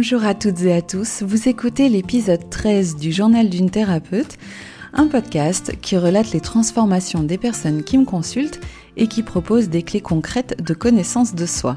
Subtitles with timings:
[0.00, 4.38] Bonjour à toutes et à tous, vous écoutez l'épisode 13 du Journal d'une thérapeute,
[4.94, 8.62] un podcast qui relate les transformations des personnes qui me consultent
[8.96, 11.76] et qui propose des clés concrètes de connaissance de soi.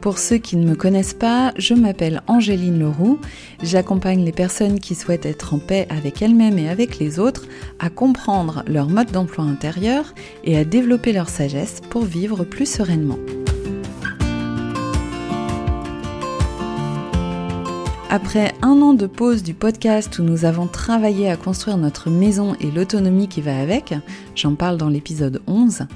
[0.00, 3.18] Pour ceux qui ne me connaissent pas, je m'appelle Angéline Leroux.
[3.64, 7.48] J'accompagne les personnes qui souhaitent être en paix avec elles-mêmes et avec les autres
[7.80, 13.18] à comprendre leur mode d'emploi intérieur et à développer leur sagesse pour vivre plus sereinement.
[18.14, 22.54] Après un an de pause du podcast où nous avons travaillé à construire notre maison
[22.60, 23.94] et l'autonomie qui va avec,
[24.34, 25.86] j'en parle dans l'épisode 11,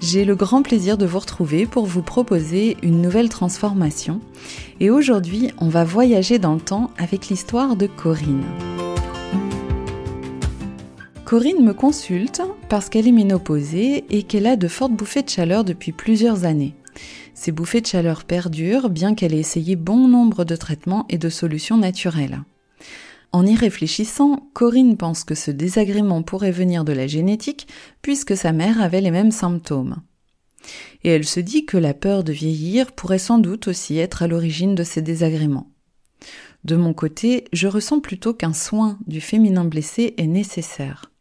[0.00, 4.20] j'ai le grand plaisir de vous retrouver pour vous proposer une nouvelle transformation.
[4.78, 8.44] Et aujourd'hui, on va voyager dans le temps avec l'histoire de Corinne.
[11.24, 15.64] Corinne me consulte parce qu'elle est ménopausée et qu'elle a de fortes bouffées de chaleur
[15.64, 16.76] depuis plusieurs années.
[17.36, 21.28] Ces bouffées de chaleur perdurent bien qu'elle ait essayé bon nombre de traitements et de
[21.28, 22.42] solutions naturelles.
[23.30, 27.68] En y réfléchissant, Corinne pense que ce désagrément pourrait venir de la génétique
[28.00, 29.96] puisque sa mère avait les mêmes symptômes.
[31.04, 34.28] Et elle se dit que la peur de vieillir pourrait sans doute aussi être à
[34.28, 35.70] l'origine de ces désagréments.
[36.64, 41.12] De mon côté, je ressens plutôt qu'un soin du féminin blessé est nécessaire.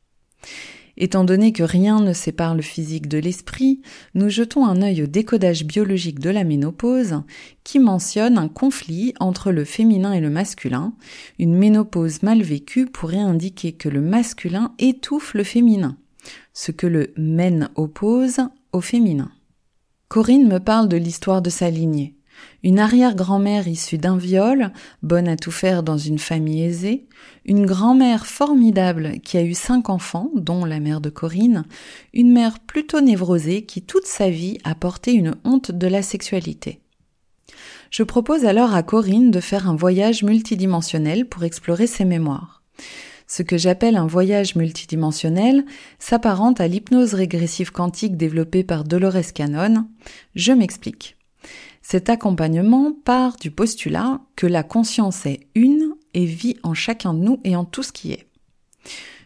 [0.97, 3.81] Étant donné que rien ne sépare le physique de l'esprit,
[4.13, 7.21] nous jetons un œil au décodage biologique de la ménopause
[7.65, 10.93] qui mentionne un conflit entre le féminin et le masculin.
[11.38, 15.97] Une ménopause mal vécue pourrait indiquer que le masculin étouffe le féminin,
[16.53, 18.39] ce que le men oppose
[18.71, 19.31] au féminin.
[20.07, 22.16] Corinne me parle de l'histoire de sa lignée.
[22.66, 24.71] Une arrière-grand-mère issue d'un viol,
[25.03, 27.05] bonne à tout faire dans une famille aisée,
[27.45, 31.66] une grand-mère formidable qui a eu cinq enfants, dont la mère de Corinne,
[32.11, 36.81] une mère plutôt névrosée qui toute sa vie a porté une honte de la sexualité.
[37.91, 42.63] Je propose alors à Corinne de faire un voyage multidimensionnel pour explorer ses mémoires.
[43.28, 45.66] Ce que j'appelle un voyage multidimensionnel
[46.00, 49.88] s'apparente à l'hypnose régressive quantique développée par Dolores Cannon.
[50.34, 51.16] Je m'explique.
[51.88, 57.19] Cet accompagnement part du postulat que la conscience est une et vit en chacun de
[57.19, 58.28] nous et en tout ce qui est.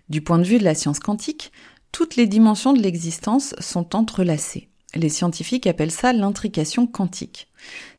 [0.09, 1.53] Du point de vue de la science quantique,
[1.93, 4.67] toutes les dimensions de l'existence sont entrelacées.
[4.93, 7.47] Les scientifiques appellent ça l'intrication quantique.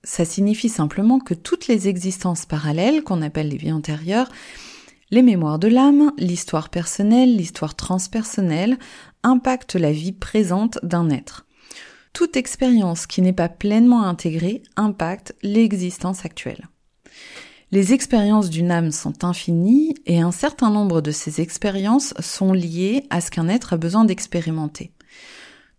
[0.05, 4.29] Ça signifie simplement que toutes les existences parallèles, qu'on appelle les vies antérieures,
[5.11, 8.79] les mémoires de l'âme, l'histoire personnelle, l'histoire transpersonnelle,
[9.23, 11.47] impactent la vie présente d'un être.
[12.13, 16.69] Toute expérience qui n'est pas pleinement intégrée impacte l'existence actuelle.
[17.73, 23.05] Les expériences d'une âme sont infinies et un certain nombre de ces expériences sont liées
[23.11, 24.93] à ce qu'un être a besoin d'expérimenter.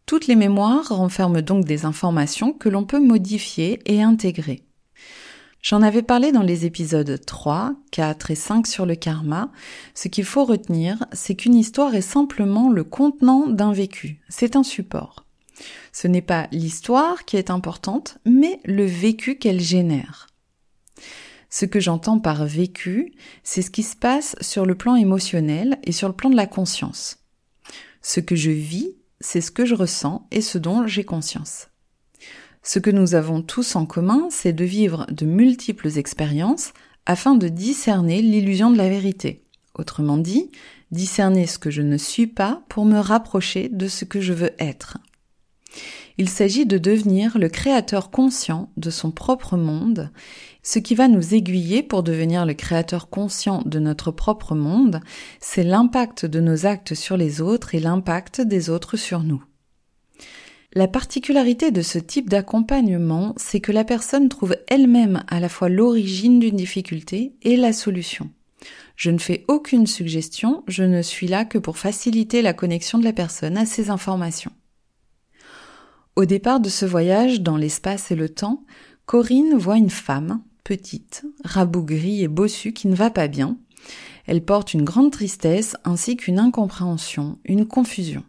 [0.05, 4.63] Toutes les mémoires renferment donc des informations que l'on peut modifier et intégrer.
[5.61, 9.51] J'en avais parlé dans les épisodes 3, 4 et 5 sur le karma.
[9.93, 14.21] Ce qu'il faut retenir, c'est qu'une histoire est simplement le contenant d'un vécu.
[14.27, 15.25] C'est un support.
[15.91, 20.27] Ce n'est pas l'histoire qui est importante, mais le vécu qu'elle génère.
[21.49, 23.13] Ce que j'entends par vécu,
[23.43, 26.47] c'est ce qui se passe sur le plan émotionnel et sur le plan de la
[26.47, 27.17] conscience.
[28.01, 31.67] Ce que je vis, c'est ce que je ressens et ce dont j'ai conscience.
[32.63, 36.73] Ce que nous avons tous en commun, c'est de vivre de multiples expériences
[37.05, 39.43] afin de discerner l'illusion de la vérité.
[39.73, 40.51] Autrement dit,
[40.91, 44.51] discerner ce que je ne suis pas pour me rapprocher de ce que je veux
[44.59, 44.97] être.
[46.17, 50.11] Il s'agit de devenir le créateur conscient de son propre monde.
[50.63, 54.99] Ce qui va nous aiguiller pour devenir le créateur conscient de notre propre monde,
[55.39, 59.43] c'est l'impact de nos actes sur les autres et l'impact des autres sur nous.
[60.73, 65.67] La particularité de ce type d'accompagnement, c'est que la personne trouve elle-même à la fois
[65.67, 68.29] l'origine d'une difficulté et la solution.
[68.95, 73.03] Je ne fais aucune suggestion, je ne suis là que pour faciliter la connexion de
[73.03, 74.51] la personne à ces informations.
[76.17, 78.65] Au départ de ce voyage dans l'espace et le temps,
[79.05, 83.57] Corinne voit une femme, petite, rabougrie et bossue qui ne va pas bien.
[84.25, 88.23] Elle porte une grande tristesse ainsi qu'une incompréhension, une confusion.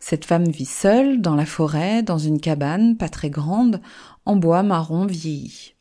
[0.00, 3.82] Cette femme vit seule, dans la forêt, dans une cabane, pas très grande,
[4.24, 5.74] en bois marron vieilli.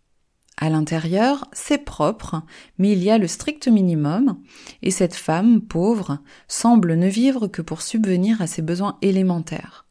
[0.58, 2.42] À l'intérieur, c'est propre,
[2.78, 4.38] mais il y a le strict minimum,
[4.82, 9.85] et cette femme, pauvre, semble ne vivre que pour subvenir à ses besoins élémentaires.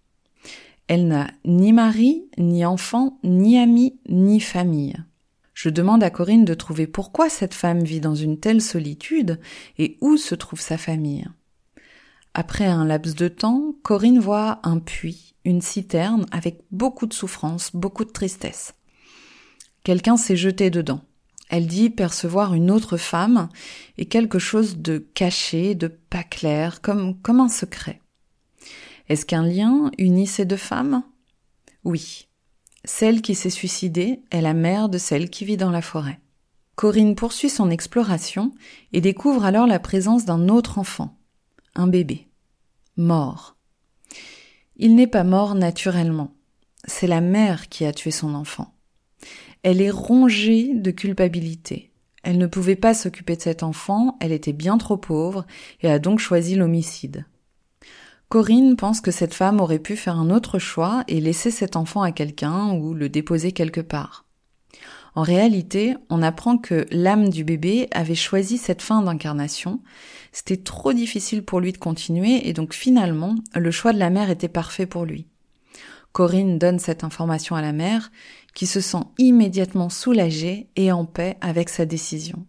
[0.86, 4.96] Elle n'a ni mari, ni enfant, ni ami, ni famille.
[5.54, 9.40] Je demande à Corinne de trouver pourquoi cette femme vit dans une telle solitude
[9.78, 11.26] et où se trouve sa famille.
[12.34, 17.70] Après un laps de temps, Corinne voit un puits, une citerne avec beaucoup de souffrance,
[17.74, 18.74] beaucoup de tristesse.
[19.84, 21.02] Quelqu'un s'est jeté dedans.
[21.48, 23.48] Elle dit percevoir une autre femme
[23.96, 28.00] et quelque chose de caché, de pas clair, comme, comme un secret.
[29.08, 31.02] Est-ce qu'un lien unit ces deux femmes?
[31.84, 32.28] Oui.
[32.84, 36.20] Celle qui s'est suicidée est la mère de celle qui vit dans la forêt.
[36.76, 38.52] Corinne poursuit son exploration
[38.92, 41.16] et découvre alors la présence d'un autre enfant,
[41.74, 42.28] un bébé,
[42.96, 43.56] mort.
[44.76, 46.34] Il n'est pas mort naturellement,
[46.84, 48.74] c'est la mère qui a tué son enfant.
[49.62, 51.92] Elle est rongée de culpabilité.
[52.22, 55.46] Elle ne pouvait pas s'occuper de cet enfant, elle était bien trop pauvre
[55.80, 57.24] et a donc choisi l'homicide.
[58.28, 62.02] Corinne pense que cette femme aurait pu faire un autre choix et laisser cet enfant
[62.02, 64.24] à quelqu'un ou le déposer quelque part.
[65.14, 69.80] En réalité, on apprend que l'âme du bébé avait choisi cette fin d'incarnation.
[70.32, 74.30] C'était trop difficile pour lui de continuer et donc finalement, le choix de la mère
[74.30, 75.28] était parfait pour lui.
[76.10, 78.10] Corinne donne cette information à la mère
[78.54, 82.46] qui se sent immédiatement soulagée et en paix avec sa décision.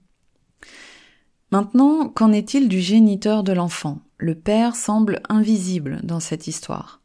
[1.51, 3.99] Maintenant, qu'en est-il du géniteur de l'enfant?
[4.17, 7.01] Le père semble invisible dans cette histoire.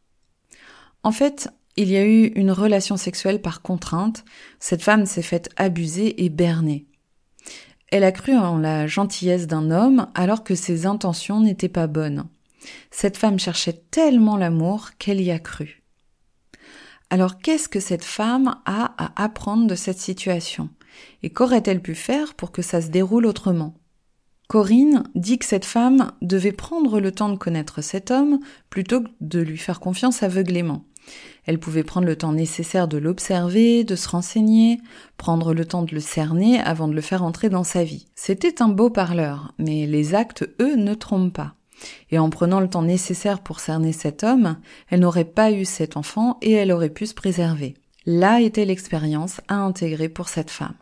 [1.02, 4.24] En fait, il y a eu une relation sexuelle par contrainte,
[4.58, 6.86] cette femme s'est faite abuser et berner.
[7.88, 12.28] Elle a cru en la gentillesse d'un homme alors que ses intentions n'étaient pas bonnes.
[12.90, 15.82] Cette femme cherchait tellement l'amour qu'elle y a cru.
[17.08, 20.70] Alors qu'est-ce que cette femme a à apprendre de cette situation?
[21.24, 23.79] Et qu'aurait-elle pu faire pour que ça se déroule autrement?
[24.50, 29.08] Corinne dit que cette femme devait prendre le temps de connaître cet homme plutôt que
[29.20, 30.82] de lui faire confiance aveuglément.
[31.46, 34.80] Elle pouvait prendre le temps nécessaire de l'observer, de se renseigner,
[35.18, 38.08] prendre le temps de le cerner avant de le faire entrer dans sa vie.
[38.16, 41.54] C'était un beau parleur, mais les actes, eux, ne trompent pas.
[42.10, 44.56] Et en prenant le temps nécessaire pour cerner cet homme,
[44.88, 47.74] elle n'aurait pas eu cet enfant et elle aurait pu se préserver.
[48.04, 50.74] Là était l'expérience à intégrer pour cette femme.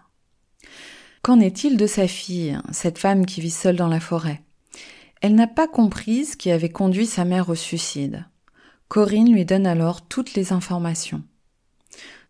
[1.22, 4.42] Qu'en est-il de sa fille, cette femme qui vit seule dans la forêt?
[5.20, 8.24] Elle n'a pas compris ce qui avait conduit sa mère au suicide.
[8.88, 11.22] Corinne lui donne alors toutes les informations.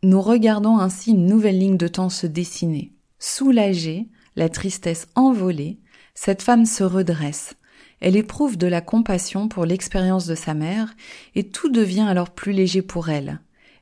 [0.02, 2.93] Nous regardons ainsi une nouvelle ligne de temps se dessiner.
[3.19, 5.79] Soulagée, la tristesse envolée,
[6.14, 7.55] cette femme se redresse.
[8.00, 10.94] Elle éprouve de la compassion pour l'expérience de sa mère
[11.35, 13.40] et tout devient alors plus léger pour elle.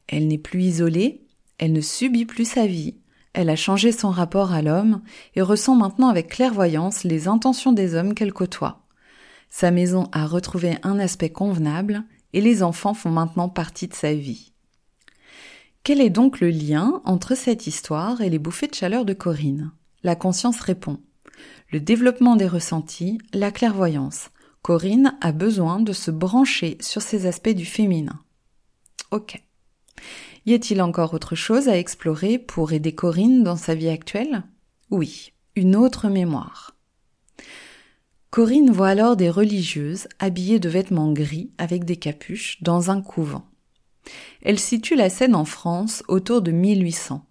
[0.09, 1.23] Elle n'est plus isolée,
[1.59, 2.97] elle ne subit plus sa vie,
[3.37, 5.03] elle a changé son rapport à l'homme
[5.35, 8.81] et ressent maintenant avec clairvoyance les intentions des hommes qu'elle côtoie.
[9.51, 12.03] Sa maison a retrouvé un aspect convenable
[12.33, 14.53] et les enfants font maintenant partie de sa vie.
[15.85, 19.71] Quel est donc le lien entre cette histoire et les bouffées de chaleur de Corinne?
[20.03, 20.99] La conscience répond.
[21.71, 24.31] Le développement des ressentis, la clairvoyance.
[24.63, 28.19] Corinne a besoin de se brancher sur ces aspects du féminin.
[29.11, 29.45] Ok.
[30.47, 34.45] Y a-t-il encore autre chose à explorer pour aider Corinne dans sa vie actuelle?
[34.91, 36.77] Oui, une autre mémoire.
[38.31, 43.45] Corinne voit alors des religieuses habillées de vêtements gris avec des capuches dans un couvent.
[44.41, 47.27] Elle situe la scène en France autour de 1800.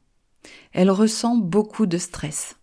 [0.74, 2.58] Elle ressent beaucoup de stress.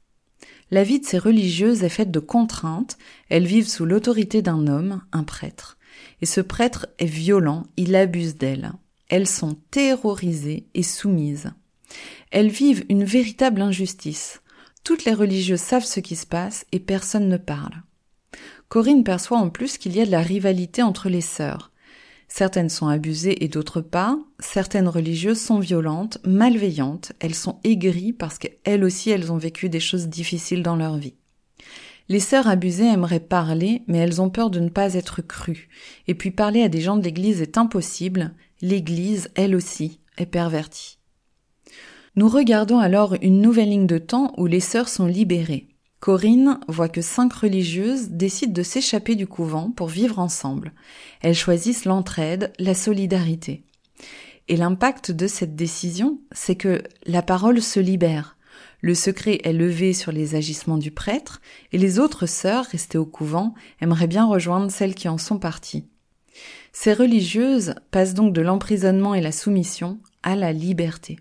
[0.70, 2.98] La vie de ces religieuses est faite de contraintes,
[3.30, 5.78] elles vivent sous l'autorité d'un homme, un prêtre.
[6.20, 8.72] Et ce prêtre est violent, il abuse d'elles.
[9.12, 11.52] Elles sont terrorisées et soumises.
[12.30, 14.40] Elles vivent une véritable injustice.
[14.84, 17.82] Toutes les religieuses savent ce qui se passe et personne ne parle.
[18.70, 21.72] Corinne perçoit en plus qu'il y a de la rivalité entre les sœurs.
[22.26, 24.18] Certaines sont abusées et d'autres pas.
[24.38, 27.12] Certaines religieuses sont violentes, malveillantes.
[27.20, 31.16] Elles sont aigries parce qu'elles aussi elles ont vécu des choses difficiles dans leur vie.
[32.08, 35.68] Les sœurs abusées aimeraient parler, mais elles ont peur de ne pas être crues.
[36.08, 38.34] Et puis parler à des gens de l'église est impossible.
[38.62, 40.98] L'église, elle aussi, est pervertie.
[42.14, 45.68] Nous regardons alors une nouvelle ligne de temps où les sœurs sont libérées.
[45.98, 50.72] Corinne voit que cinq religieuses décident de s'échapper du couvent pour vivre ensemble.
[51.22, 53.64] Elles choisissent l'entraide, la solidarité.
[54.48, 58.36] Et l'impact de cette décision, c'est que la parole se libère.
[58.80, 61.40] Le secret est levé sur les agissements du prêtre,
[61.70, 65.86] et les autres sœurs restées au couvent aimeraient bien rejoindre celles qui en sont parties.
[66.72, 71.18] Ces religieuses passent donc de l'emprisonnement et la soumission à la liberté.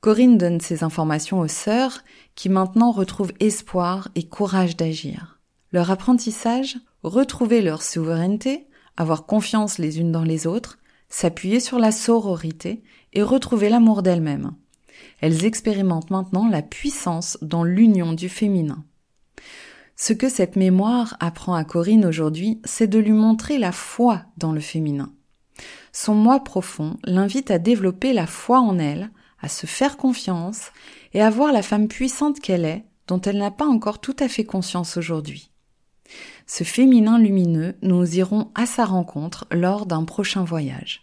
[0.00, 2.02] Corinne donne ces informations aux sœurs
[2.34, 5.40] qui maintenant retrouvent espoir et courage d'agir.
[5.72, 8.66] Leur apprentissage, retrouver leur souveraineté,
[8.96, 10.78] avoir confiance les unes dans les autres,
[11.08, 12.82] s'appuyer sur la sororité
[13.12, 14.52] et retrouver l'amour d'elles-mêmes.
[15.20, 18.84] Elles expérimentent maintenant la puissance dans l'union du féminin.
[19.96, 24.52] Ce que cette mémoire apprend à Corinne aujourd'hui, c'est de lui montrer la foi dans
[24.52, 25.12] le féminin.
[25.92, 30.70] Son moi profond l'invite à développer la foi en elle, à se faire confiance
[31.12, 34.28] et à voir la femme puissante qu'elle est, dont elle n'a pas encore tout à
[34.28, 35.50] fait conscience aujourd'hui.
[36.46, 41.02] Ce féminin lumineux, nous irons à sa rencontre lors d'un prochain voyage.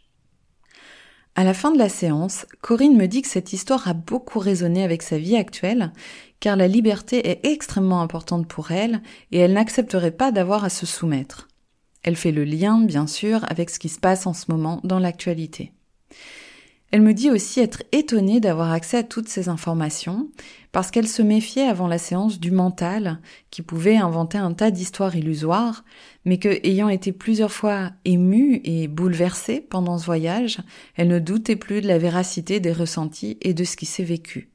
[1.36, 4.84] À la fin de la séance, Corinne me dit que cette histoire a beaucoup résonné
[4.84, 5.94] avec sa vie actuelle,
[6.40, 10.86] car la liberté est extrêmement importante pour elle et elle n'accepterait pas d'avoir à se
[10.86, 11.48] soumettre.
[12.04, 15.00] Elle fait le lien, bien sûr, avec ce qui se passe en ce moment dans
[15.00, 15.74] l'actualité.
[16.92, 20.28] Elle me dit aussi être étonnée d'avoir accès à toutes ces informations,
[20.72, 23.20] parce qu'elle se méfiait avant la séance du mental,
[23.52, 25.84] qui pouvait inventer un tas d'histoires illusoires,
[26.26, 30.62] mais que, ayant été plusieurs fois émue et bouleversée pendant ce voyage,
[30.96, 34.50] elle ne doutait plus de la véracité des ressentis et de ce qui s'est vécu.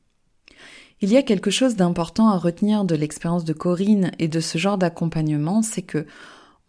[1.04, 4.56] Il y a quelque chose d'important à retenir de l'expérience de Corinne et de ce
[4.56, 6.06] genre d'accompagnement, c'est que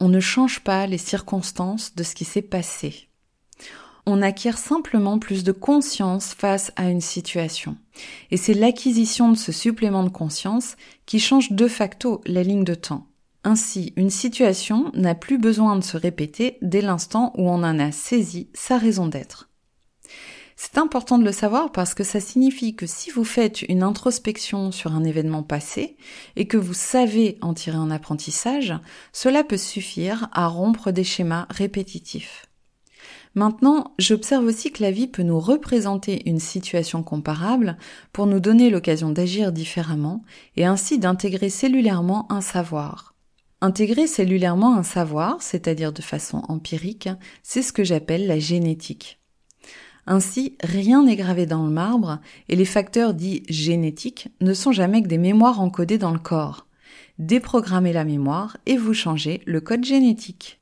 [0.02, 3.08] on ne change pas les circonstances de ce qui s'est passé.
[4.06, 7.78] On acquiert simplement plus de conscience face à une situation.
[8.30, 10.76] Et c'est l'acquisition de ce supplément de conscience
[11.06, 13.08] qui change de facto la ligne de temps.
[13.46, 17.94] Ainsi, une situation n'a plus besoin de se répéter dès l'instant où on en a
[17.94, 19.48] saisi sa raison d'être.
[20.58, 24.72] C'est important de le savoir parce que ça signifie que si vous faites une introspection
[24.72, 25.98] sur un événement passé
[26.38, 28.74] et que vous savez en tirer un apprentissage,
[29.12, 32.46] cela peut suffire à rompre des schémas répétitifs.
[33.36, 37.78] Maintenant, j'observe aussi que la vie peut nous représenter une situation comparable
[38.14, 40.24] pour nous donner l'occasion d'agir différemment
[40.56, 43.14] et ainsi d'intégrer cellulairement un savoir.
[43.60, 47.10] Intégrer cellulairement un savoir, c'est-à-dire de façon empirique,
[47.44, 49.20] c'est ce que j'appelle la génétique.
[50.08, 55.02] Ainsi, rien n'est gravé dans le marbre et les facteurs dits génétiques ne sont jamais
[55.02, 56.68] que des mémoires encodées dans le corps.
[57.18, 60.60] Déprogrammez la mémoire et vous changez le code génétique.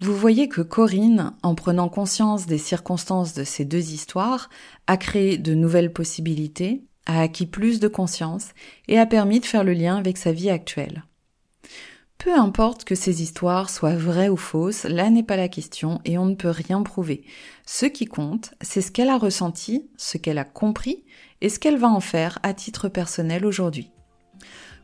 [0.00, 4.48] Vous voyez que Corinne, en prenant conscience des circonstances de ces deux histoires,
[4.86, 8.50] a créé de nouvelles possibilités, a acquis plus de conscience
[8.86, 11.02] et a permis de faire le lien avec sa vie actuelle.
[12.18, 16.18] Peu importe que ces histoires soient vraies ou fausses, là n'est pas la question et
[16.18, 17.22] on ne peut rien prouver.
[17.64, 21.04] Ce qui compte, c'est ce qu'elle a ressenti, ce qu'elle a compris
[21.40, 23.92] et ce qu'elle va en faire à titre personnel aujourd'hui.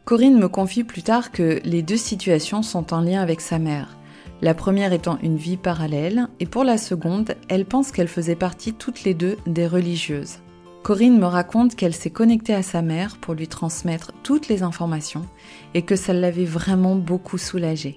[0.05, 3.99] Corinne me confie plus tard que les deux situations sont en lien avec sa mère.
[4.41, 8.75] La première étant une vie parallèle et pour la seconde, elle pense qu'elle faisait partie
[8.75, 10.44] toutes les deux des religieuses.
[10.85, 15.25] Corinne me raconte qu'elle s'est connectée à sa mère pour lui transmettre toutes les informations
[15.73, 17.97] et que ça l'avait vraiment beaucoup soulagée.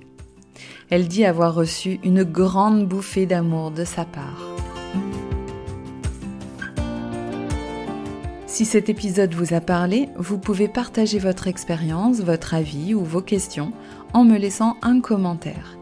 [0.89, 4.41] Elle dit avoir reçu une grande bouffée d'amour de sa part.
[8.45, 13.21] Si cet épisode vous a parlé, vous pouvez partager votre expérience, votre avis ou vos
[13.21, 13.73] questions
[14.13, 15.77] en me laissant un commentaire.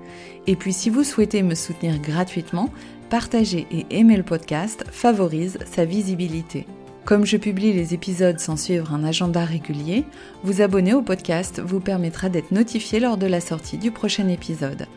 [0.47, 2.71] Et puis si vous souhaitez me soutenir gratuitement,
[3.11, 6.65] partager et aimer le podcast favorise sa visibilité.
[7.05, 10.05] Comme je publie les épisodes sans suivre un agenda régulier,
[10.43, 14.87] vous abonner au podcast vous permettra d'être notifié lors de la sortie du prochain épisode.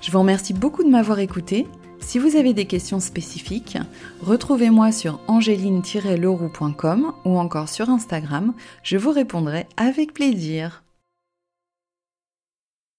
[0.00, 1.66] Je vous remercie beaucoup de m'avoir écouté.
[2.00, 3.76] Si vous avez des questions spécifiques,
[4.22, 10.83] retrouvez-moi sur angéline-leroux.com ou encore sur Instagram, je vous répondrai avec plaisir.